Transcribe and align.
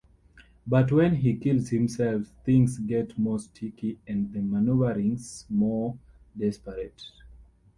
But 0.65 0.91
when 0.91 1.15
he 1.17 1.35
kills 1.37 1.69
himself, 1.69 2.25
things 2.43 2.79
get 2.79 3.19
more 3.19 3.37
sticky 3.37 3.99
and 4.07 4.33
the 4.33 4.41
maneuverings 4.41 5.45
more 5.47 5.95
desperate. 6.35 7.03